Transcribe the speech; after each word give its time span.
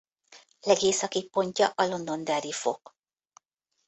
Legészakibb 0.61 1.29
pontja 1.29 1.67
a 1.75 1.85
Londonderry-fok. 1.85 2.95